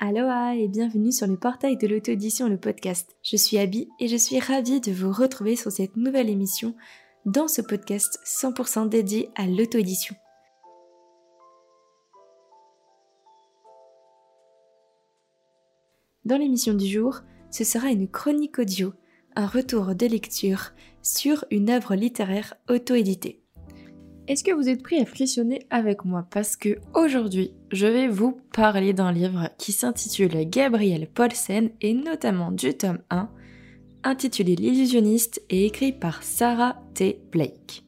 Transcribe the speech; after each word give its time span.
Aloha 0.00 0.54
et 0.54 0.68
bienvenue 0.68 1.10
sur 1.10 1.26
le 1.26 1.36
portail 1.36 1.76
de 1.76 1.88
l'auto-édition 1.88 2.48
Le 2.48 2.56
Podcast. 2.56 3.16
Je 3.24 3.34
suis 3.36 3.58
Abby 3.58 3.88
et 3.98 4.06
je 4.06 4.16
suis 4.16 4.38
ravie 4.38 4.80
de 4.80 4.92
vous 4.92 5.10
retrouver 5.10 5.56
sur 5.56 5.72
cette 5.72 5.96
nouvelle 5.96 6.30
émission 6.30 6.76
dans 7.26 7.48
ce 7.48 7.62
podcast 7.62 8.20
100% 8.24 8.88
dédié 8.88 9.28
à 9.34 9.48
l'auto-édition. 9.48 10.14
Dans 16.24 16.38
l'émission 16.38 16.74
du 16.74 16.86
jour, 16.86 17.22
ce 17.50 17.64
sera 17.64 17.88
une 17.88 18.08
chronique 18.08 18.60
audio, 18.60 18.92
un 19.34 19.48
retour 19.48 19.96
de 19.96 20.06
lecture 20.06 20.74
sur 21.02 21.44
une 21.50 21.70
œuvre 21.70 21.96
littéraire 21.96 22.54
auto-éditée. 22.70 23.42
Est-ce 24.28 24.44
que 24.44 24.52
vous 24.52 24.68
êtes 24.68 24.82
prêts 24.82 25.00
à 25.00 25.06
frissonner 25.06 25.66
avec 25.70 26.04
moi? 26.04 26.26
Parce 26.30 26.54
que 26.54 26.76
aujourd'hui, 26.94 27.52
je 27.72 27.86
vais 27.86 28.08
vous 28.08 28.38
parler 28.52 28.92
d'un 28.92 29.10
livre 29.10 29.48
qui 29.56 29.72
s'intitule 29.72 30.46
Gabriel 30.50 31.08
Paulsen 31.08 31.70
et 31.80 31.94
notamment 31.94 32.52
du 32.52 32.74
tome 32.74 32.98
1, 33.08 33.30
intitulé 34.04 34.54
L'illusionniste 34.54 35.40
et 35.48 35.64
écrit 35.64 35.92
par 35.92 36.22
Sarah 36.22 36.76
T. 36.92 37.22
Blake. 37.32 37.84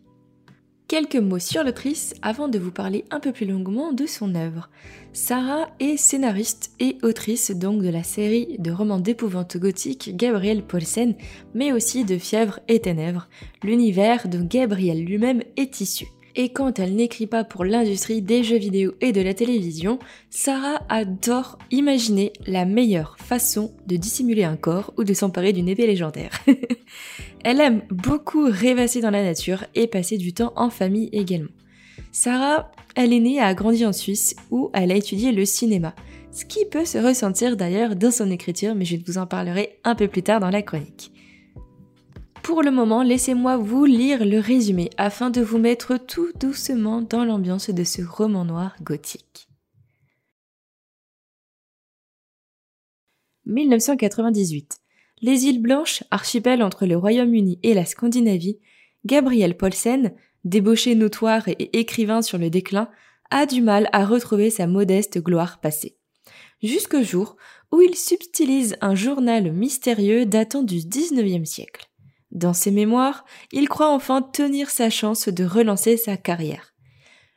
Quelques 0.89 1.17
mots 1.17 1.39
sur 1.39 1.63
l'autrice 1.63 2.15
avant 2.23 2.49
de 2.49 2.59
vous 2.59 2.73
parler 2.73 3.05
un 3.11 3.21
peu 3.21 3.33
plus 3.33 3.47
longuement 3.47 3.93
de 3.93 4.07
son 4.07 4.35
œuvre. 4.35 4.71
Sarah 5.13 5.69
est 5.79 5.99
scénariste 5.99 6.73
et 6.81 6.97
autrice 7.03 7.51
donc 7.51 7.83
de 7.83 7.91
la 7.91 8.03
série 8.03 8.57
de 8.59 8.71
romans 8.71 8.99
d'épouvante 8.99 9.59
gothique 9.59 10.17
Gabriel 10.17 10.63
Paulsen, 10.63 11.17
mais 11.53 11.71
aussi 11.71 12.07
de 12.07 12.17
Fièvre 12.17 12.61
et 12.67 12.81
Ténèbres, 12.81 13.29
l'univers 13.63 14.27
dont 14.27 14.47
Gabriel 14.49 15.05
lui-même 15.05 15.43
est 15.59 15.83
issu. 15.83 16.07
Et 16.37 16.51
quand 16.51 16.79
elle 16.79 16.95
n'écrit 16.95 17.27
pas 17.27 17.45
pour 17.45 17.65
l'industrie 17.65 18.23
des 18.23 18.45
jeux 18.45 18.59
vidéo 18.59 18.93
et 19.01 19.13
de 19.13 19.21
la 19.21 19.35
télévision, 19.35 19.99
Sarah 20.31 20.81
adore 20.89 21.59
imaginer 21.71 22.33
la 22.47 22.65
meilleure 22.65 23.17
façon 23.19 23.73
de 23.87 23.97
dissimuler 23.97 24.45
un 24.45 24.57
corps 24.57 24.93
ou 24.97 25.05
de 25.05 25.15
s'emparer 25.15 25.53
d'une 25.53 25.69
épée 25.69 25.87
légendaire. 25.87 26.31
elle 27.45 27.61
aime 27.61 27.83
beaucoup 27.91 28.45
rêvasser 28.49 29.01
dans 29.01 29.11
la 29.11 29.25
nature 29.25 29.65
et 29.75 29.87
passer 29.87 30.19
du 30.19 30.33
temps 30.33 30.53
en 30.57 30.71
famille 30.71 31.11
également. 31.13 31.51
Sarah, 32.13 32.71
elle 32.95 33.13
est 33.13 33.21
née 33.21 33.35
et 33.35 33.41
a 33.41 33.55
grandi 33.55 33.85
en 33.87 33.93
Suisse 33.93 34.37
où 34.51 34.71
elle 34.73 34.93
a 34.93 34.97
étudié 34.97 35.33
le 35.33 35.45
cinéma, 35.45 35.95
ce 36.33 36.45
qui 36.45 36.65
peut 36.65 36.85
se 36.85 36.99
ressentir 36.99 37.57
d'ailleurs 37.57 37.97
dans 37.97 38.11
son 38.11 38.31
écriture, 38.31 38.75
mais 38.75 38.85
je 38.85 38.97
vous 39.05 39.19
en 39.19 39.27
parlerai 39.27 39.79
un 39.85 39.95
peu 39.95 40.09
plus 40.09 40.23
tard 40.23 40.41
dans 40.41 40.51
la 40.51 40.63
chronique. 40.63 41.13
Pour 42.43 42.63
le 42.63 42.71
moment, 42.71 43.03
laissez-moi 43.03 43.57
vous 43.57 43.85
lire 43.85 44.25
le 44.25 44.39
résumé 44.39 44.91
afin 44.97 45.31
de 45.31 45.41
vous 45.41 45.59
mettre 45.59 45.97
tout 45.99 46.33
doucement 46.39 47.03
dans 47.03 47.25
l'ambiance 47.25 47.71
de 47.71 47.85
ce 47.85 48.03
roman 48.03 48.45
noir 48.45 48.77
gothique. 48.83 49.49
1998. 53.47 54.79
Les 55.23 55.45
îles 55.47 55.61
Blanches, 55.61 56.03
archipel 56.11 56.63
entre 56.63 56.87
le 56.87 56.97
Royaume-Uni 56.97 57.59
et 57.63 57.75
la 57.75 57.85
Scandinavie, 57.85 58.59
Gabriel 59.05 59.57
Paulsen, 59.57 60.15
débauché 60.45 60.95
notoire 60.95 61.49
et 61.49 61.79
écrivain 61.79 62.23
sur 62.23 62.39
le 62.39 62.49
déclin, 62.49 62.89
a 63.31 63.47
du 63.47 63.61
mal 63.61 63.89
à 63.93 64.07
retrouver 64.07 64.51
sa 64.51 64.67
modeste 64.67 65.21
gloire 65.21 65.61
passée. 65.61 65.97
Jusqu'au 66.63 67.03
jour 67.03 67.37
où 67.73 67.81
il 67.81 67.97
subtilise 67.97 68.77
un 68.81 68.95
journal 68.95 69.53
mystérieux 69.53 70.27
datant 70.27 70.63
du 70.63 70.77
XIXe 70.77 71.49
siècle. 71.49 71.90
Dans 72.31 72.53
ses 72.53 72.71
mémoires, 72.71 73.25
il 73.53 73.69
croit 73.69 73.91
enfin 73.91 74.23
tenir 74.23 74.71
sa 74.71 74.91
chance 74.91 75.29
de 75.29 75.45
relancer 75.45 75.97
sa 75.97 76.17
carrière. 76.17 76.75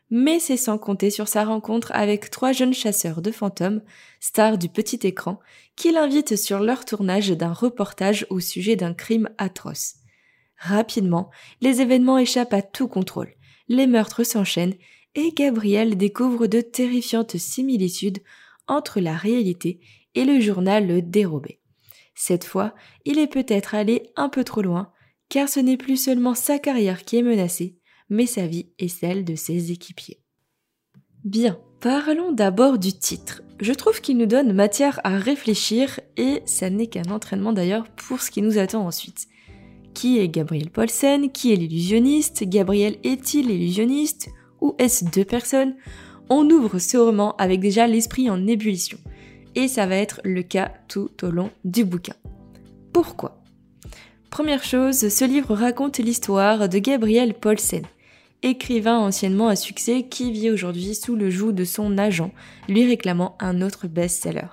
Mais 0.10 0.40
c'est 0.40 0.58
sans 0.58 0.78
compter 0.78 1.10
sur 1.10 1.28
sa 1.28 1.44
rencontre 1.44 1.92
avec 1.96 2.30
trois 2.30 2.52
jeunes 2.52 2.74
chasseurs 2.74 3.24
de 3.24 3.32
fantômes, 3.32 3.82
stars 4.20 4.60
du 4.60 4.70
petit 4.70 5.00
écran, 5.08 5.40
qui 5.76 5.92
l'invitent 5.92 6.36
sur 6.36 6.60
leur 6.60 6.86
tournage 6.86 7.32
d'un 7.32 7.52
reportage 7.52 8.28
au 8.30 8.40
sujet 8.40 8.76
d'un 8.76 8.94
crime 8.94 9.30
atroce. 9.40 9.96
Rapidement, 10.58 11.32
les 11.62 11.82
événements 11.82 12.20
échappent 12.20 12.54
à 12.54 12.62
tout 12.62 12.88
contrôle. 12.88 13.34
Les 13.68 13.88
meurtres 13.88 14.24
s'enchaînent 14.24 14.76
et 15.16 15.32
Gabriel 15.32 15.98
découvre 15.98 16.46
de 16.46 16.62
terrifiantes 16.62 17.38
similitudes 17.38 18.20
entre 18.68 19.00
la 19.00 19.16
réalité 19.16 19.80
et 20.14 20.26
le 20.26 20.40
journal 20.40 21.10
dérobé. 21.10 21.60
Cette 22.16 22.46
fois, 22.46 22.74
il 23.06 23.20
est 23.20 23.28
peut-être 23.28 23.76
allé 23.76 24.12
un 24.16 24.30
peu 24.30 24.44
trop 24.44 24.62
loin, 24.62 24.92
car 25.30 25.50
ce 25.50 25.60
n'est 25.60 25.78
plus 25.78 25.98
seulement 25.98 26.36
sa 26.36 26.60
carrière 26.60 27.04
qui 27.04 27.18
est 27.18 27.24
menacée, 27.24 27.78
mais 28.10 28.26
sa 28.26 28.48
vie 28.48 28.70
et 28.80 28.88
celle 28.88 29.26
de 29.26 29.36
ses 29.36 29.72
équipiers. 29.72 30.22
Bien, 31.24 31.60
parlons 31.80 32.32
d'abord 32.32 32.78
du 32.78 32.94
titre. 32.94 33.42
Je 33.60 33.74
trouve 33.74 34.02
qu'il 34.02 34.18
nous 34.18 34.26
donne 34.26 34.54
matière 34.54 35.00
à 35.04 35.18
réfléchir 35.18 36.00
et 36.18 36.42
ça 36.46 36.70
n'est 36.70 36.88
qu'un 36.88 37.12
entraînement 37.12 37.54
d'ailleurs 37.54 37.88
pour 37.96 38.22
ce 38.22 38.30
qui 38.30 38.42
nous 38.42 38.58
attend 38.58 38.86
ensuite. 38.86 39.28
Qui 39.94 40.20
est 40.20 40.28
Gabriel 40.28 40.70
Paulsen? 40.70 41.32
Qui 41.32 41.54
est 41.54 41.56
l'illusionniste? 41.56 42.44
Gabriel 42.44 42.98
est-il 43.04 43.48
l'illusionniste? 43.48 44.30
Ou 44.60 44.76
est-ce 44.80 45.06
deux 45.06 45.24
personnes? 45.24 45.76
On 46.30 46.50
ouvre 46.50 46.80
ce 46.80 46.98
roman 46.98 47.36
avec 47.38 47.60
déjà 47.60 47.88
l'esprit 47.88 48.30
en 48.30 48.48
ébullition 48.48 48.98
et 49.56 49.68
ça 49.68 49.86
va 49.86 49.96
être 49.96 50.22
le 50.24 50.44
cas 50.44 50.72
tout 50.88 51.12
au 51.24 51.32
long 51.32 51.52
du 51.64 51.86
bouquin. 51.86 52.16
Pourquoi? 52.92 53.42
Première 54.30 54.64
chose, 54.64 55.10
ce 55.10 55.26
livre 55.26 55.56
raconte 55.56 56.00
l'histoire 56.00 56.68
de 56.68 56.80
Gabriel 56.80 57.34
Paulsen, 57.34 57.86
écrivain 58.42 58.98
anciennement 58.98 59.48
à 59.48 59.56
succès 59.56 60.04
qui 60.04 60.32
vit 60.32 60.50
aujourd'hui 60.50 60.96
sous 60.96 61.16
le 61.16 61.30
joug 61.30 61.52
de 61.52 61.64
son 61.64 61.98
agent, 61.98 62.32
lui 62.68 62.86
réclamant 62.86 63.38
un 63.40 63.62
autre 63.62 63.88
best-seller. 63.88 64.48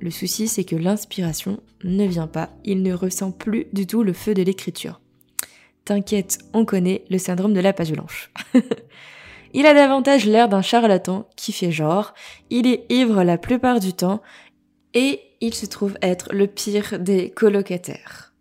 Le 0.00 0.10
souci, 0.10 0.46
c'est 0.46 0.64
que 0.64 0.76
l'inspiration 0.76 1.60
ne 1.84 2.06
vient 2.06 2.26
pas, 2.26 2.50
il 2.64 2.82
ne 2.82 2.92
ressent 2.92 3.32
plus 3.32 3.66
du 3.72 3.86
tout 3.86 4.02
le 4.02 4.12
feu 4.12 4.34
de 4.34 4.42
l'écriture. 4.42 5.00
T'inquiète, 5.84 6.38
on 6.52 6.64
connaît 6.64 7.04
le 7.08 7.18
syndrome 7.18 7.54
de 7.54 7.60
la 7.60 7.72
page 7.72 7.92
blanche. 7.92 8.30
Il 9.54 9.66
a 9.66 9.74
davantage 9.74 10.26
l'air 10.26 10.48
d'un 10.48 10.62
charlatan 10.62 11.28
qui 11.36 11.52
fait 11.52 11.70
genre, 11.70 12.14
il 12.50 12.66
est 12.66 12.84
ivre 12.90 13.22
la 13.22 13.38
plupart 13.38 13.80
du 13.80 13.92
temps, 13.92 14.20
et 14.94 15.20
il 15.40 15.54
se 15.54 15.66
trouve 15.66 15.96
être 16.02 16.28
le 16.32 16.46
pire 16.46 16.98
des 16.98 17.30
colocataires. 17.30 18.32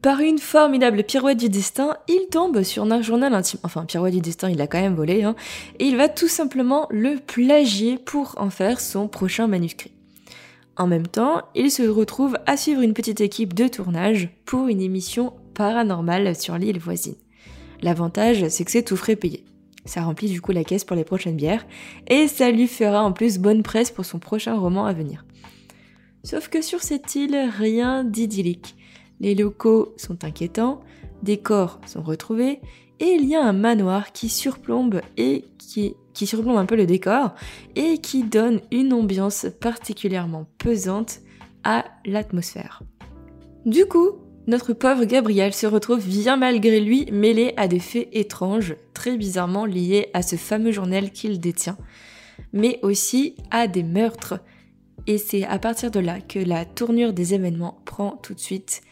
Par 0.00 0.20
une 0.20 0.38
formidable 0.38 1.04
pirouette 1.04 1.38
du 1.38 1.48
destin, 1.48 1.96
il 2.08 2.26
tombe 2.28 2.62
sur 2.62 2.82
un 2.82 3.02
journal 3.02 3.32
intime. 3.34 3.60
Enfin, 3.62 3.84
pirouette 3.84 4.14
du 4.14 4.20
destin, 4.20 4.50
il 4.50 4.56
l'a 4.56 4.66
quand 4.66 4.80
même 4.80 4.96
volé, 4.96 5.22
hein, 5.22 5.36
et 5.78 5.84
il 5.84 5.96
va 5.96 6.08
tout 6.08 6.28
simplement 6.28 6.88
le 6.90 7.16
plagier 7.16 7.98
pour 7.98 8.34
en 8.38 8.50
faire 8.50 8.80
son 8.80 9.06
prochain 9.06 9.46
manuscrit. 9.46 9.92
En 10.76 10.86
même 10.86 11.06
temps, 11.06 11.42
il 11.54 11.70
se 11.70 11.82
retrouve 11.82 12.36
à 12.46 12.56
suivre 12.56 12.80
une 12.80 12.94
petite 12.94 13.20
équipe 13.20 13.54
de 13.54 13.68
tournage 13.68 14.30
pour 14.44 14.68
une 14.68 14.80
émission 14.80 15.34
paranormale 15.54 16.34
sur 16.34 16.56
l'île 16.56 16.80
voisine. 16.80 17.14
L'avantage, 17.82 18.48
c'est 18.48 18.64
que 18.64 18.70
c'est 18.70 18.82
tout 18.82 18.96
frais 18.96 19.16
payé. 19.16 19.44
Ça 19.84 20.02
remplit 20.02 20.28
du 20.28 20.40
coup 20.40 20.52
la 20.52 20.64
caisse 20.64 20.84
pour 20.84 20.96
les 20.96 21.04
prochaines 21.04 21.36
bières 21.36 21.66
et 22.06 22.28
ça 22.28 22.50
lui 22.50 22.68
fera 22.68 23.02
en 23.02 23.12
plus 23.12 23.38
bonne 23.38 23.62
presse 23.62 23.90
pour 23.90 24.04
son 24.04 24.18
prochain 24.18 24.58
roman 24.58 24.86
à 24.86 24.92
venir. 24.92 25.24
Sauf 26.24 26.48
que 26.48 26.62
sur 26.62 26.82
cette 26.82 27.14
île, 27.16 27.36
rien 27.58 28.04
d'idyllique. 28.04 28.76
Les 29.18 29.34
locaux 29.34 29.94
sont 29.96 30.24
inquiétants, 30.24 30.80
des 31.22 31.38
corps 31.38 31.80
sont 31.86 32.02
retrouvés 32.02 32.60
et 33.00 33.16
il 33.18 33.26
y 33.26 33.34
a 33.34 33.44
un 33.44 33.52
manoir 33.52 34.12
qui 34.12 34.28
surplombe 34.28 35.00
et 35.16 35.44
qui, 35.58 35.96
qui 36.14 36.26
surplombe 36.26 36.56
un 36.56 36.66
peu 36.66 36.76
le 36.76 36.86
décor 36.86 37.34
et 37.74 37.98
qui 37.98 38.22
donne 38.22 38.60
une 38.70 38.92
ambiance 38.92 39.46
particulièrement 39.60 40.46
pesante 40.58 41.20
à 41.64 41.84
l'atmosphère. 42.04 42.82
Du 43.66 43.86
coup, 43.86 44.10
notre 44.46 44.72
pauvre 44.72 45.04
Gabriel 45.04 45.54
se 45.54 45.66
retrouve 45.66 46.04
bien 46.06 46.36
malgré 46.36 46.80
lui 46.80 47.06
mêlé 47.12 47.54
à 47.56 47.68
des 47.68 47.78
faits 47.78 48.08
étranges, 48.12 48.74
très 48.92 49.16
bizarrement 49.16 49.66
liés 49.66 50.08
à 50.14 50.22
ce 50.22 50.36
fameux 50.36 50.72
journal 50.72 51.10
qu'il 51.12 51.38
détient, 51.38 51.78
mais 52.52 52.80
aussi 52.82 53.36
à 53.50 53.68
des 53.68 53.84
meurtres. 53.84 54.40
Et 55.06 55.18
c'est 55.18 55.44
à 55.44 55.58
partir 55.58 55.90
de 55.90 56.00
là 56.00 56.20
que 56.20 56.38
la 56.38 56.64
tournure 56.64 57.12
des 57.12 57.34
événements 57.34 57.80
prend 57.84 58.18
tout 58.22 58.34
de 58.34 58.40
suite 58.40 58.82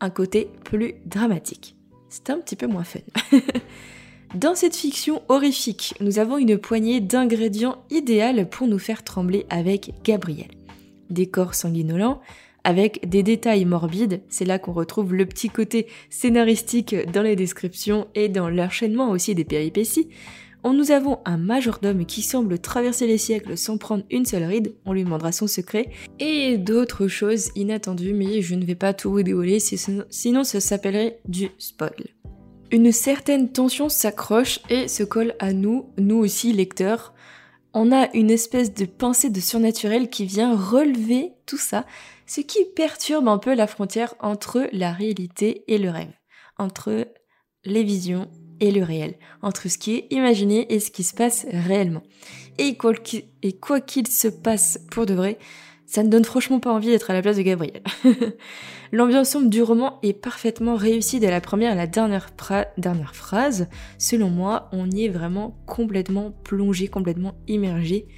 un 0.00 0.10
côté 0.10 0.48
plus 0.64 0.94
dramatique. 1.04 1.76
C'est 2.08 2.30
un 2.30 2.38
petit 2.38 2.56
peu 2.56 2.66
moins 2.66 2.84
fun. 2.84 3.00
Dans 4.34 4.54
cette 4.54 4.76
fiction 4.76 5.22
horrifique, 5.28 5.94
nous 6.00 6.18
avons 6.18 6.36
une 6.36 6.58
poignée 6.58 7.00
d'ingrédients 7.00 7.84
idéaux 7.90 8.44
pour 8.50 8.66
nous 8.66 8.78
faire 8.78 9.04
trembler 9.04 9.46
avec 9.50 9.92
Gabriel. 10.04 10.50
Des 11.10 11.26
corps 11.26 11.54
sanguinolents, 11.54 12.20
avec 12.66 13.08
des 13.08 13.22
détails 13.22 13.64
morbides. 13.64 14.22
C'est 14.28 14.44
là 14.44 14.58
qu'on 14.58 14.72
retrouve 14.72 15.14
le 15.14 15.24
petit 15.24 15.50
côté 15.50 15.86
scénaristique 16.10 16.96
dans 17.12 17.22
les 17.22 17.36
descriptions 17.36 18.08
et 18.16 18.28
dans 18.28 18.50
l'enchaînement 18.50 19.10
aussi 19.10 19.36
des 19.36 19.44
péripéties. 19.44 20.08
On 20.64 20.72
nous 20.72 20.90
avons 20.90 21.20
un 21.24 21.36
majordome 21.36 22.04
qui 22.06 22.22
semble 22.22 22.58
traverser 22.58 23.06
les 23.06 23.18
siècles 23.18 23.56
sans 23.56 23.78
prendre 23.78 24.02
une 24.10 24.24
seule 24.24 24.42
ride, 24.42 24.74
on 24.84 24.94
lui 24.94 25.04
demandera 25.04 25.30
son 25.30 25.46
secret, 25.46 25.90
et 26.18 26.58
d'autres 26.58 27.06
choses 27.06 27.50
inattendues, 27.54 28.14
mais 28.14 28.42
je 28.42 28.56
ne 28.56 28.64
vais 28.64 28.74
pas 28.74 28.92
tout 28.94 29.12
vous 29.12 29.22
dévoiler, 29.22 29.60
sinon 29.60 30.42
ça 30.42 30.58
s'appellerait 30.58 31.20
du 31.28 31.50
spoil. 31.58 31.94
Une 32.72 32.90
certaine 32.90 33.52
tension 33.52 33.88
s'accroche 33.88 34.58
et 34.70 34.88
se 34.88 35.04
colle 35.04 35.36
à 35.38 35.52
nous, 35.52 35.86
nous 35.98 36.16
aussi 36.16 36.52
lecteurs, 36.52 37.14
on 37.78 37.92
a 37.92 38.08
une 38.14 38.30
espèce 38.30 38.72
de 38.74 38.86
pensée 38.86 39.28
de 39.28 39.38
surnaturel 39.38 40.08
qui 40.08 40.24
vient 40.24 40.56
relever 40.56 41.32
tout 41.44 41.58
ça, 41.58 41.84
ce 42.26 42.40
qui 42.40 42.64
perturbe 42.74 43.28
un 43.28 43.38
peu 43.38 43.54
la 43.54 43.66
frontière 43.66 44.14
entre 44.20 44.68
la 44.72 44.92
réalité 44.92 45.64
et 45.68 45.78
le 45.78 45.90
rêve, 45.90 46.12
entre 46.58 47.06
les 47.64 47.82
visions 47.82 48.28
et 48.60 48.70
le 48.70 48.82
réel, 48.82 49.14
entre 49.42 49.68
ce 49.68 49.78
qui 49.78 49.96
est 49.96 50.06
imaginé 50.10 50.72
et 50.72 50.80
ce 50.80 50.90
qui 50.90 51.02
se 51.02 51.14
passe 51.14 51.46
réellement. 51.50 52.02
Et 52.58 52.76
quoi 52.76 53.80
qu'il 53.80 54.08
se 54.08 54.28
passe 54.28 54.80
pour 54.90 55.06
de 55.06 55.14
vrai, 55.14 55.38
ça 55.86 56.02
ne 56.02 56.08
donne 56.08 56.24
franchement 56.24 56.58
pas 56.58 56.72
envie 56.72 56.88
d'être 56.88 57.10
à 57.10 57.14
la 57.14 57.22
place 57.22 57.36
de 57.36 57.42
Gabriel. 57.42 57.82
L'ambiance 58.92 59.30
sombre 59.30 59.48
du 59.48 59.62
roman 59.62 59.98
est 60.02 60.12
parfaitement 60.12 60.74
réussie 60.74 61.20
dès 61.20 61.30
la 61.30 61.40
première 61.40 61.72
à 61.72 61.74
la 61.76 61.86
dernière, 61.86 62.30
dernière 62.76 63.14
phrase. 63.14 63.68
Selon 63.98 64.28
moi, 64.28 64.68
on 64.72 64.90
y 64.90 65.04
est 65.04 65.08
vraiment 65.08 65.56
complètement 65.66 66.32
plongé, 66.44 66.88
complètement 66.88 67.34
immergé. 67.46 68.08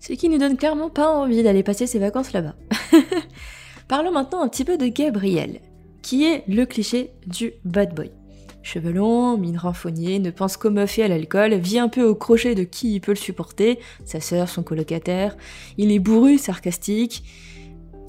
Ce 0.00 0.12
qui 0.12 0.28
ne 0.28 0.36
donne 0.36 0.58
clairement 0.58 0.90
pas 0.90 1.08
envie 1.08 1.42
d'aller 1.42 1.62
passer 1.62 1.86
ses 1.86 1.98
vacances 1.98 2.32
là-bas. 2.32 2.56
Parlons 3.88 4.12
maintenant 4.12 4.42
un 4.42 4.48
petit 4.48 4.64
peu 4.64 4.78
de 4.78 4.86
Gabriel, 4.86 5.60
qui 6.02 6.24
est 6.24 6.44
le 6.48 6.64
cliché 6.64 7.12
du 7.26 7.52
bad 7.64 7.94
boy. 7.94 8.10
Cheveux 8.62 8.92
longs, 8.92 9.36
mine 9.36 9.58
renfognée, 9.58 10.18
ne 10.18 10.30
pense 10.30 10.56
qu'aux 10.56 10.70
meufs 10.70 10.98
à 10.98 11.06
l'alcool, 11.06 11.54
vit 11.54 11.78
un 11.78 11.88
peu 11.88 12.02
au 12.02 12.14
crochet 12.14 12.54
de 12.54 12.64
qui 12.64 12.94
il 12.94 13.00
peut 13.00 13.12
le 13.12 13.16
supporter, 13.16 13.78
sa 14.06 14.20
sœur, 14.20 14.48
son 14.48 14.62
colocataire. 14.62 15.36
Il 15.76 15.92
est 15.92 15.98
bourru, 15.98 16.38
sarcastique. 16.38 17.24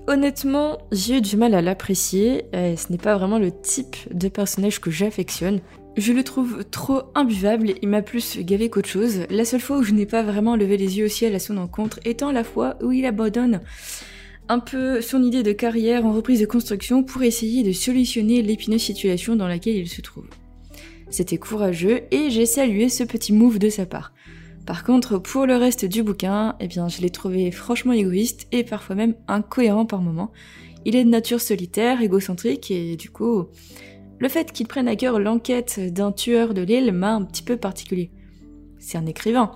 Honnêtement, 0.07 0.77
j'ai 0.93 1.17
eu 1.17 1.21
du 1.21 1.35
mal 1.35 1.55
à 1.55 1.61
l'apprécier, 1.61 2.45
ce 2.53 2.91
n'est 2.91 2.97
pas 2.97 3.17
vraiment 3.17 3.39
le 3.39 3.51
type 3.51 3.97
de 4.11 4.29
personnage 4.29 4.79
que 4.79 4.91
j'affectionne. 4.91 5.59
Je 5.97 6.13
le 6.13 6.23
trouve 6.23 6.63
trop 6.65 7.03
imbuvable, 7.15 7.73
il 7.81 7.89
m'a 7.89 8.01
plus 8.01 8.37
gavé 8.39 8.69
qu'autre 8.69 8.87
chose. 8.87 9.25
La 9.29 9.45
seule 9.45 9.61
fois 9.61 9.77
où 9.77 9.83
je 9.83 9.93
n'ai 9.93 10.05
pas 10.05 10.23
vraiment 10.23 10.55
levé 10.55 10.77
les 10.77 10.99
yeux 10.99 11.05
au 11.05 11.09
ciel 11.09 11.35
à 11.35 11.39
son 11.39 11.57
encontre 11.57 11.99
étant 12.05 12.31
la 12.31 12.43
fois 12.43 12.77
où 12.81 12.91
il 12.91 13.05
abandonne 13.05 13.61
un 14.47 14.59
peu 14.59 15.01
son 15.01 15.23
idée 15.23 15.43
de 15.43 15.51
carrière 15.51 16.05
en 16.05 16.13
reprise 16.13 16.39
de 16.39 16.45
construction 16.45 17.03
pour 17.03 17.23
essayer 17.23 17.63
de 17.63 17.71
solutionner 17.71 18.41
l'épineuse 18.41 18.81
situation 18.81 19.35
dans 19.35 19.47
laquelle 19.47 19.77
il 19.77 19.89
se 19.89 20.01
trouve. 20.01 20.27
C'était 21.09 21.37
courageux 21.37 22.01
et 22.11 22.29
j'ai 22.29 22.45
salué 22.45 22.89
ce 22.89 23.03
petit 23.03 23.33
move 23.33 23.59
de 23.59 23.69
sa 23.69 23.85
part. 23.85 24.13
Par 24.65 24.83
contre, 24.83 25.19
pour 25.19 25.45
le 25.45 25.55
reste 25.55 25.85
du 25.85 26.01
bouquin, 26.01 26.55
eh 26.59 26.67
bien, 26.67 26.89
je 26.89 27.01
l'ai 27.01 27.11
trouvé 27.11 27.51
franchement 27.51 27.93
égoïste 27.93 28.47
et 28.51 28.63
parfois 28.63 28.95
même 28.95 29.15
incohérent 29.27 29.85
par 29.85 30.01
moments. 30.01 30.31
Il 30.85 30.95
est 30.95 31.03
de 31.03 31.09
nature 31.09 31.41
solitaire, 31.41 32.01
égocentrique 32.01 32.71
et 32.71 32.95
du 32.95 33.09
coup, 33.09 33.45
le 34.19 34.29
fait 34.29 34.51
qu'il 34.51 34.67
prenne 34.67 34.87
à 34.87 34.95
cœur 34.95 35.19
l'enquête 35.19 35.79
d'un 35.93 36.11
tueur 36.11 36.53
de 36.53 36.61
l'île 36.61 36.91
m'a 36.91 37.13
un 37.13 37.23
petit 37.23 37.43
peu 37.43 37.57
particulier. 37.57 38.11
C'est 38.79 38.97
un 38.97 39.05
écrivain. 39.05 39.51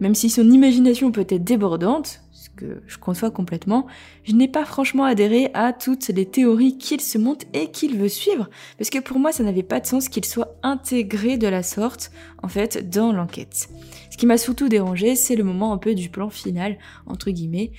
Même 0.00 0.14
si 0.14 0.30
son 0.30 0.50
imagination 0.50 1.12
peut 1.12 1.26
être 1.28 1.44
débordante, 1.44 2.20
que 2.56 2.82
je 2.86 2.98
conçois 2.98 3.30
complètement, 3.30 3.86
je 4.24 4.34
n'ai 4.34 4.48
pas 4.48 4.64
franchement 4.64 5.04
adhéré 5.04 5.50
à 5.54 5.72
toutes 5.72 6.08
les 6.08 6.26
théories 6.26 6.78
qu'il 6.78 7.00
se 7.00 7.18
monte 7.18 7.44
et 7.52 7.70
qu'il 7.70 7.96
veut 7.96 8.08
suivre, 8.08 8.48
parce 8.78 8.90
que 8.90 8.98
pour 8.98 9.18
moi 9.18 9.32
ça 9.32 9.44
n'avait 9.44 9.62
pas 9.62 9.80
de 9.80 9.86
sens 9.86 10.08
qu'il 10.08 10.24
soit 10.24 10.56
intégré 10.62 11.38
de 11.38 11.46
la 11.46 11.62
sorte, 11.62 12.10
en 12.42 12.48
fait, 12.48 12.90
dans 12.90 13.12
l'enquête. 13.12 13.68
Ce 14.10 14.16
qui 14.16 14.26
m'a 14.26 14.38
surtout 14.38 14.68
dérangé, 14.68 15.14
c'est 15.14 15.36
le 15.36 15.44
moment 15.44 15.72
un 15.72 15.78
peu 15.78 15.94
du 15.94 16.08
plan 16.08 16.30
final, 16.30 16.78
entre 17.06 17.30
guillemets, 17.30 17.72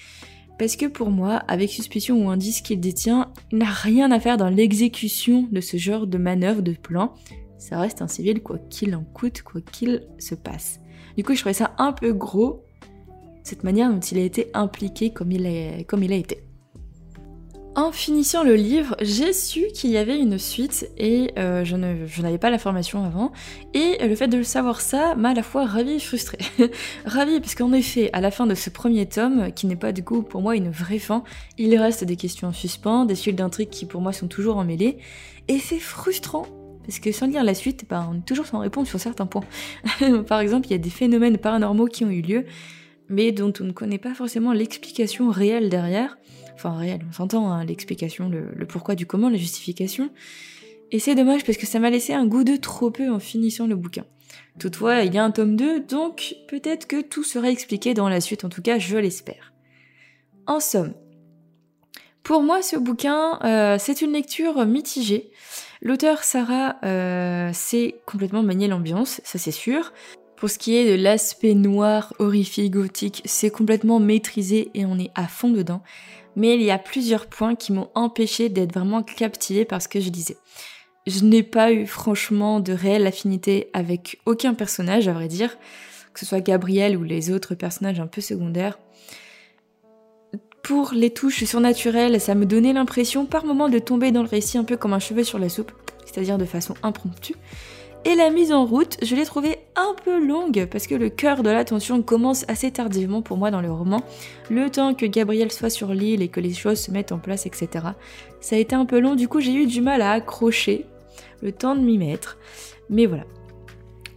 parce 0.57 0.75
que 0.75 0.88
pour 0.88 1.12
moi, 1.12 1.35
avec 1.47 1.69
suspicion 1.69 2.25
ou 2.25 2.30
indice 2.30 2.62
qu'il 2.62 2.80
détient, 2.80 3.31
il 3.51 3.59
n'a 3.59 3.65
rien 3.65 4.12
à 4.12 4.19
faire 4.19 4.38
dans 4.38 4.50
l'exécution 4.50 5.47
de 5.51 5.62
ce 5.62 5.77
genre 5.77 6.07
de 6.07 6.18
manœuvre, 6.18 6.62
de 6.62 6.71
plan. 6.71 7.13
Ça 7.59 7.80
reste 7.80 8.01
un 8.01 8.07
civil 8.07 8.41
quoi 8.41 8.57
qu'il 8.69 8.95
en 8.95 9.03
coûte, 9.03 9.44
quoi 9.44 9.62
qu'il 9.62 10.07
se 10.18 10.35
passe. 10.35 10.80
Du 11.15 11.23
coup, 11.23 11.33
je 11.33 11.39
trouvais 11.41 11.53
ça 11.53 11.75
un 11.77 11.91
peu 11.91 12.12
gros 12.12 12.63
cette 13.47 13.63
manière 13.63 13.89
dont 13.89 13.99
il 13.99 14.17
a 14.17 14.21
été 14.21 14.49
impliqué 14.53 15.11
comme 15.11 15.31
il 15.31 15.45
a, 15.45 16.15
été. 16.15 16.44
En 17.75 17.91
finissant 17.91 18.44
le 18.44 18.55
livre, 18.55 18.97
j'ai 19.01 19.31
su 19.31 19.67
qu'il 19.73 19.91
y 19.91 19.97
avait 19.97 20.19
une 20.19 20.38
suite 20.38 20.89
et 20.97 21.31
euh, 21.38 21.63
je, 21.63 21.75
n'avais 21.75 22.38
pas 22.38 22.49
l'information 22.49 23.05
avant. 23.05 23.31
Et 23.73 24.05
le 24.05 24.15
fait 24.15 24.27
de 24.27 24.38
le 24.38 24.44
savoir 24.44 24.81
ça 24.81 25.15
m'a 25.15 25.29
à 25.29 25.33
la 25.33 25.44
fois 25.44 25.65
ravi 25.65 25.94
et 25.94 25.99
frustré. 25.99 26.39
ravi 27.05 27.39
parce 27.39 27.55
qu'en 27.55 27.71
effet, 27.71 28.09
à 28.11 28.19
la 28.19 28.31
fin 28.31 28.47
de 28.47 28.55
ce 28.55 28.69
premier 28.69 29.05
tome, 29.05 29.53
qui 29.53 29.65
n'est 29.65 29.75
pas 29.77 29.94
du 29.94 30.03
coup 30.03 30.23
pour 30.23 30.41
moi 30.41 30.55
une 30.55 30.69
vraie 30.69 30.99
fin, 30.99 31.23
il 31.57 31.77
reste 31.77 32.03
des 32.03 32.17
questions 32.17 32.49
en 32.49 32.53
suspens, 32.53 33.05
des 33.05 33.15
fils 33.15 33.35
d'intrigue 33.35 33.69
qui 33.69 33.85
pour 33.85 34.01
moi 34.01 34.11
sont 34.11 34.27
toujours 34.27 34.57
emmêlés. 34.57 34.97
Et 35.47 35.59
c'est 35.59 35.79
frustrant 35.79 36.47
parce 36.85 36.99
que 36.99 37.11
sans 37.11 37.27
lire 37.27 37.44
la 37.44 37.53
suite, 37.53 37.85
ben, 37.89 38.09
on 38.11 38.17
est 38.17 38.25
toujours 38.25 38.45
sans 38.45 38.59
réponse 38.59 38.89
sur 38.89 38.99
certains 38.99 39.25
points. 39.25 39.44
Par 40.27 40.39
exemple, 40.39 40.67
il 40.67 40.71
y 40.71 40.75
a 40.75 40.79
des 40.79 40.89
phénomènes 40.89 41.38
paranormaux 41.38 41.85
qui 41.85 42.03
ont 42.03 42.09
eu 42.09 42.21
lieu 42.21 42.45
mais 43.09 43.31
dont 43.31 43.54
on 43.59 43.63
ne 43.63 43.71
connaît 43.71 43.98
pas 43.98 44.13
forcément 44.13 44.54
l'explication 44.54 45.30
réelle 45.30 45.69
derrière. 45.69 46.18
Enfin, 46.54 46.75
réelle, 46.77 47.01
on 47.07 47.13
s'entend, 47.13 47.51
hein, 47.51 47.65
l'explication, 47.65 48.30
le, 48.30 48.65
pourquoi 48.65 48.95
du 48.95 49.06
comment, 49.06 49.30
la 49.30 49.38
justification. 49.38 50.09
Et 50.92 51.00
c'est 51.00 51.15
dommage 51.15 51.44
parce 51.44 51.57
que 51.57 51.65
ça 51.65 51.80
m'a 51.80 51.89
laissé 51.89 52.13
un 52.13 52.25
goût 52.25 52.44
de 52.44 52.56
trop 52.56 52.92
peu 52.92 53.09
en 53.12 53.19
finissant 53.19 53.68
le 53.68 53.75
bouquin. 53.75 54.06
Toutefois, 54.59 55.01
il 55.01 55.13
y 55.13 55.18
a 55.18 55.24
un 55.24 55.31
tome 55.31 55.56
2, 55.56 55.81
donc 55.81 56.36
peut-être 56.48 56.88
que 56.88 57.01
tout 57.01 57.24
sera 57.24 57.50
expliqué 57.50 57.94
dans 57.94 58.09
la 58.09 58.21
suite, 58.21 58.44
en 58.44 58.50
tout 58.50 58.62
cas, 58.62 58.80
je 58.80 58.98
l'espère. 58.98 59.54
En 60.48 60.59
somme, 60.59 60.94
pour 62.24 62.42
moi, 62.42 62.62
ce 62.62 62.75
bouquin, 62.75 63.39
euh, 63.44 63.77
c'est 63.80 64.01
une 64.01 64.12
lecture 64.12 64.65
mitigée. 64.65 65.31
L'auteur 65.81 66.24
Sarah 66.24 66.75
euh, 66.83 67.51
sait 67.54 68.01
complètement 68.06 68.44
manier 68.44 68.68
l'ambiance, 68.68 69.21
ça 69.24 69.38
c'est 69.38 69.51
sûr. 69.51 69.94
Pour 70.38 70.51
ce 70.51 70.60
qui 70.60 70.75
est 70.75 70.95
de 70.95 71.01
l'aspect 71.01 71.56
noir, 71.56 72.13
horrifique, 72.19 72.72
gothique, 72.72 73.24
c'est 73.25 73.50
complètement 73.50 74.00
maîtrisé 74.00 74.69
et 74.75 74.86
on 74.86 75.00
est 75.00 75.10
à 75.16 75.28
fond 75.28 75.50
dedans. 75.50 75.81
Mais 76.36 76.54
il 76.54 76.62
y 76.62 76.69
a 76.69 76.78
plusieurs 76.78 77.25
points 77.25 77.56
qui 77.56 77.74
m'ont 77.74 77.89
empêché 77.95 78.48
d'être 78.48 78.72
vraiment 78.72 79.01
captivée 79.01 79.66
par 79.66 79.81
ce 79.81 79.88
que 79.88 80.00
je 80.00 80.10
disais. 80.10 80.38
Je 81.07 81.24
n'ai 81.24 81.42
pas 81.42 81.72
eu 81.72 81.88
franchement 81.88 82.60
de 82.60 82.72
réelle 82.72 83.07
affinité 83.07 83.72
avec 83.74 84.19
aucun 84.28 84.54
personnage, 84.54 85.07
à 85.07 85.13
vrai 85.13 85.28
dire, 85.28 85.57
que 86.13 86.19
ce 86.19 86.28
soit 86.28 86.42
Gabriel 86.42 86.98
ou 86.98 87.04
les 87.04 87.31
autres 87.31 87.56
personnages 87.56 88.00
un 88.00 88.07
peu 88.07 88.22
secondaires. 88.22 88.78
Pour 90.62 90.92
les 90.94 91.10
touches 91.10 91.45
surnaturelles, 91.45 92.22
ça 92.22 92.36
me 92.36 92.45
donnait 92.45 92.74
l'impression 92.74 93.25
par 93.25 93.44
moments 93.44 93.69
de 93.69 93.80
tomber 93.80 94.12
dans 94.12 94.22
le 94.22 94.30
récit 94.30 94.60
un 94.60 94.63
peu 94.63 94.78
comme 94.78 94.94
un 94.94 95.00
cheveu 95.00 95.24
sur 95.24 95.40
la 95.40 95.50
soupe, 95.50 95.72
c'est-à-dire 96.06 96.38
de 96.38 96.45
façon 96.45 96.75
impromptue. 96.83 97.33
Et 98.07 98.15
la 98.15 98.30
mise 98.30 98.54
en 98.54 98.65
route, 98.65 98.95
je 99.04 99.18
l'ai 99.18 99.25
trouvée 99.25 99.57
un 99.76 99.94
peu 100.06 100.26
longue 100.26 100.66
parce 100.71 100.87
que 100.87 100.95
le 100.95 101.09
cœur 101.09 101.44
de 101.44 101.49
l'attention 101.49 102.02
commence 102.02 102.45
assez 102.47 102.71
tardivement 102.71 103.21
pour 103.21 103.35
moi 103.35 103.52
dans 103.52 103.59
le 103.59 103.69
roman, 103.69 104.02
le 104.49 104.69
temps 104.69 104.94
que 104.94 105.06
Gabriel 105.06 105.52
soit 105.52 105.69
sur 105.69 105.94
l'île 105.94 106.21
et 106.21 106.30
que 106.30 106.40
les 106.40 106.54
choses 106.54 106.80
se 106.80 106.90
mettent 106.90 107.11
en 107.11 107.18
place, 107.18 107.45
etc. 107.45 107.68
Ça 108.40 108.56
a 108.56 108.59
été 108.59 108.76
un 108.76 108.85
peu 108.85 109.02
long, 109.02 109.16
du 109.16 109.28
coup 109.28 109.42
j'ai 109.42 109.54
eu 109.54 109.66
du 109.66 109.81
mal 109.81 110.02
à 110.02 110.11
accrocher, 110.11 110.85
le 111.42 111.52
temps 111.52 111.76
de 111.76 111.81
m'y 111.81 111.97
mettre. 111.97 112.37
Mais 112.90 113.07
voilà. 113.07 113.26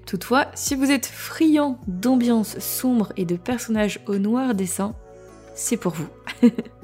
Toutefois, 0.06 0.46
si 0.54 0.76
vous 0.76 0.92
êtes 0.92 1.06
friand 1.06 1.80
d'ambiance 1.88 2.60
sombre 2.60 3.12
et 3.16 3.24
de 3.24 3.34
personnages 3.34 3.98
au 4.06 4.18
noir 4.18 4.54
dessin, 4.54 4.94
c'est 5.56 5.76
pour 5.76 5.94
vous. 5.94 6.08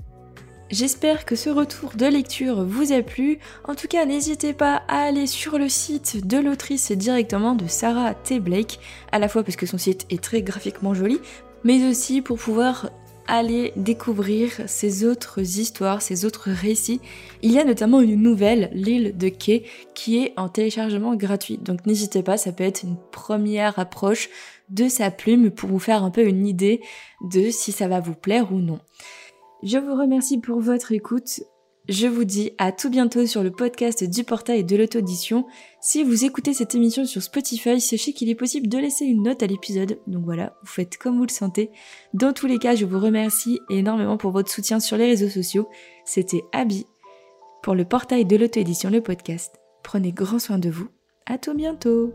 J'espère 0.68 1.24
que 1.24 1.36
ce 1.36 1.48
retour 1.48 1.92
de 1.96 2.06
lecture 2.06 2.64
vous 2.64 2.92
a 2.92 3.00
plu. 3.00 3.38
En 3.64 3.76
tout 3.76 3.86
cas, 3.86 4.04
n'hésitez 4.04 4.52
pas 4.52 4.82
à 4.88 5.02
aller 5.02 5.28
sur 5.28 5.58
le 5.58 5.68
site 5.68 6.26
de 6.26 6.38
l'autrice 6.38 6.90
directement 6.90 7.54
de 7.54 7.68
Sarah 7.68 8.14
T. 8.14 8.40
Blake, 8.40 8.80
à 9.12 9.20
la 9.20 9.28
fois 9.28 9.44
parce 9.44 9.54
que 9.54 9.66
son 9.66 9.78
site 9.78 10.06
est 10.10 10.20
très 10.20 10.42
graphiquement 10.42 10.92
joli, 10.92 11.20
mais 11.62 11.88
aussi 11.88 12.20
pour 12.20 12.36
pouvoir 12.36 12.90
aller 13.28 13.72
découvrir 13.76 14.50
ses 14.66 15.04
autres 15.04 15.40
histoires, 15.40 16.02
ses 16.02 16.24
autres 16.24 16.50
récits. 16.50 17.00
Il 17.42 17.52
y 17.52 17.60
a 17.60 17.64
notamment 17.64 18.00
une 18.00 18.20
nouvelle, 18.20 18.70
L'île 18.72 19.16
de 19.16 19.28
Quai, 19.28 19.64
qui 19.94 20.18
est 20.18 20.32
en 20.36 20.48
téléchargement 20.48 21.14
gratuit. 21.14 21.58
Donc 21.58 21.86
n'hésitez 21.86 22.24
pas, 22.24 22.36
ça 22.36 22.50
peut 22.50 22.64
être 22.64 22.82
une 22.82 22.96
première 23.12 23.78
approche 23.78 24.30
de 24.68 24.88
sa 24.88 25.12
plume 25.12 25.52
pour 25.52 25.68
vous 25.68 25.78
faire 25.78 26.02
un 26.02 26.10
peu 26.10 26.26
une 26.26 26.44
idée 26.44 26.80
de 27.20 27.50
si 27.50 27.70
ça 27.70 27.86
va 27.86 28.00
vous 28.00 28.14
plaire 28.14 28.52
ou 28.52 28.58
non. 28.58 28.80
Je 29.62 29.78
vous 29.78 29.94
remercie 29.94 30.38
pour 30.38 30.60
votre 30.60 30.92
écoute. 30.92 31.40
Je 31.88 32.08
vous 32.08 32.24
dis 32.24 32.50
à 32.58 32.72
tout 32.72 32.90
bientôt 32.90 33.26
sur 33.26 33.44
le 33.44 33.52
podcast 33.52 34.02
du 34.02 34.24
portail 34.24 34.64
de 34.64 34.76
l'auto-audition. 34.76 35.46
Si 35.80 36.02
vous 36.02 36.24
écoutez 36.24 36.52
cette 36.52 36.74
émission 36.74 37.04
sur 37.04 37.22
Spotify, 37.22 37.80
sachez 37.80 38.12
qu'il 38.12 38.28
est 38.28 38.34
possible 38.34 38.68
de 38.68 38.78
laisser 38.78 39.04
une 39.04 39.22
note 39.22 39.42
à 39.42 39.46
l'épisode. 39.46 39.98
Donc 40.08 40.24
voilà, 40.24 40.56
vous 40.62 40.68
faites 40.68 40.98
comme 40.98 41.16
vous 41.16 41.24
le 41.24 41.30
sentez. 41.30 41.70
Dans 42.12 42.32
tous 42.32 42.46
les 42.46 42.58
cas, 42.58 42.74
je 42.74 42.84
vous 42.84 42.98
remercie 42.98 43.60
énormément 43.70 44.16
pour 44.16 44.32
votre 44.32 44.50
soutien 44.50 44.80
sur 44.80 44.96
les 44.96 45.06
réseaux 45.06 45.28
sociaux. 45.28 45.68
C'était 46.04 46.44
Abby 46.52 46.86
pour 47.62 47.74
le 47.74 47.84
portail 47.84 48.24
de 48.24 48.36
l'auto-édition, 48.36 48.90
le 48.90 49.00
podcast. 49.00 49.54
Prenez 49.82 50.12
grand 50.12 50.40
soin 50.40 50.58
de 50.58 50.70
vous. 50.70 50.88
À 51.24 51.38
tout 51.38 51.54
bientôt. 51.54 52.12